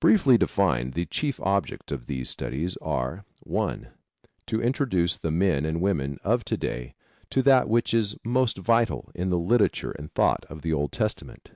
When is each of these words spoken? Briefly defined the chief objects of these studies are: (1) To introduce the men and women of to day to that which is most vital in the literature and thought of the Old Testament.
Briefly 0.00 0.36
defined 0.36 0.92
the 0.92 1.06
chief 1.06 1.40
objects 1.40 1.90
of 1.90 2.04
these 2.04 2.28
studies 2.28 2.76
are: 2.82 3.24
(1) 3.44 3.88
To 4.48 4.60
introduce 4.60 5.16
the 5.16 5.30
men 5.30 5.64
and 5.64 5.80
women 5.80 6.18
of 6.22 6.44
to 6.44 6.58
day 6.58 6.94
to 7.30 7.40
that 7.40 7.66
which 7.66 7.94
is 7.94 8.18
most 8.22 8.58
vital 8.58 9.10
in 9.14 9.30
the 9.30 9.38
literature 9.38 9.92
and 9.92 10.12
thought 10.12 10.44
of 10.50 10.60
the 10.60 10.74
Old 10.74 10.92
Testament. 10.92 11.52